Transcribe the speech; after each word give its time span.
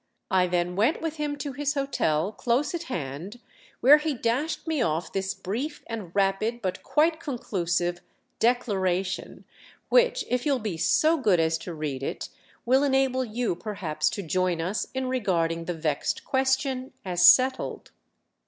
I 0.31 0.47
then 0.47 0.75
went 0.75 0.99
with 0.99 1.17
him 1.17 1.35
to 1.37 1.51
his 1.51 1.75
hotel, 1.75 2.31
close 2.31 2.73
at 2.73 2.85
hand, 2.85 3.39
where 3.81 3.99
he 3.99 4.15
dashed 4.15 4.65
me 4.65 4.81
off 4.81 5.13
this 5.13 5.35
brief 5.35 5.83
and 5.85 6.09
rapid, 6.15 6.59
but 6.59 6.81
quite 6.81 7.19
conclusive, 7.19 8.01
Declaration, 8.39 9.45
which, 9.89 10.25
if 10.27 10.43
you'll 10.43 10.57
be 10.57 10.75
so 10.77 11.17
good 11.19 11.39
as 11.39 11.55
to 11.59 11.73
read 11.75 12.01
it, 12.01 12.29
will 12.65 12.81
enable 12.81 13.23
you 13.23 13.53
perhaps 13.55 14.09
to 14.09 14.23
join 14.23 14.59
us 14.59 14.87
in 14.95 15.05
regarding 15.05 15.65
the 15.65 15.75
vexed 15.75 16.25
question 16.25 16.93
as 17.05 17.23
settled." 17.23 17.91